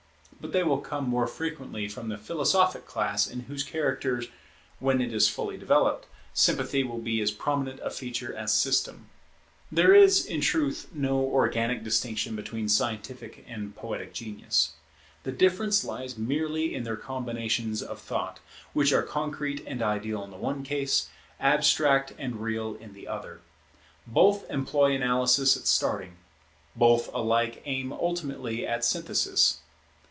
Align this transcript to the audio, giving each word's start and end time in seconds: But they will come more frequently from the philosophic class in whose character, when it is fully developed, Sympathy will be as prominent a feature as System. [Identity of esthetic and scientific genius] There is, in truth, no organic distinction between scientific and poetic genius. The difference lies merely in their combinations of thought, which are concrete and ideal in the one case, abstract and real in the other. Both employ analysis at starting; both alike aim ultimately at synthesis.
But 0.41 0.53
they 0.53 0.63
will 0.63 0.79
come 0.81 1.07
more 1.07 1.27
frequently 1.27 1.87
from 1.87 2.09
the 2.09 2.17
philosophic 2.17 2.87
class 2.87 3.27
in 3.27 3.41
whose 3.41 3.61
character, 3.63 4.23
when 4.79 4.99
it 4.99 5.13
is 5.13 5.29
fully 5.29 5.55
developed, 5.55 6.07
Sympathy 6.33 6.83
will 6.83 6.97
be 6.97 7.21
as 7.21 7.29
prominent 7.29 7.79
a 7.83 7.91
feature 7.91 8.35
as 8.35 8.51
System. 8.51 9.07
[Identity 9.71 9.99
of 9.99 10.03
esthetic 10.03 10.03
and 10.03 10.11
scientific 10.11 10.13
genius] 10.17 10.31
There 10.33 10.33
is, 10.33 10.37
in 10.37 10.41
truth, 10.41 10.89
no 10.95 11.19
organic 11.19 11.83
distinction 11.83 12.35
between 12.35 12.67
scientific 12.69 13.45
and 13.47 13.75
poetic 13.75 14.13
genius. 14.15 14.71
The 15.21 15.31
difference 15.31 15.83
lies 15.85 16.17
merely 16.17 16.73
in 16.73 16.85
their 16.85 16.97
combinations 16.97 17.83
of 17.83 18.01
thought, 18.01 18.39
which 18.73 18.91
are 18.91 19.03
concrete 19.03 19.63
and 19.67 19.83
ideal 19.83 20.23
in 20.23 20.31
the 20.31 20.37
one 20.37 20.63
case, 20.63 21.09
abstract 21.39 22.13
and 22.17 22.41
real 22.41 22.73
in 22.73 22.95
the 22.95 23.07
other. 23.07 23.41
Both 24.07 24.49
employ 24.49 24.95
analysis 24.95 25.55
at 25.55 25.67
starting; 25.67 26.17
both 26.75 27.13
alike 27.13 27.61
aim 27.65 27.93
ultimately 27.93 28.65
at 28.65 28.83
synthesis. 28.83 29.59